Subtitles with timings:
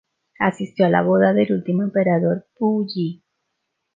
[0.39, 3.21] Asistió a la boda del último emperador, Pu Yi.